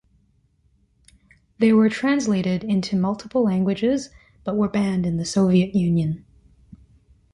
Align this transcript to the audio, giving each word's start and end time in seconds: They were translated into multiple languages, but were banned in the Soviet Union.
They 1.59 1.71
were 1.73 1.87
translated 1.87 2.63
into 2.63 2.95
multiple 2.95 3.43
languages, 3.43 4.09
but 4.43 4.57
were 4.57 4.67
banned 4.67 5.05
in 5.05 5.17
the 5.17 5.25
Soviet 5.25 5.75
Union. 5.75 6.25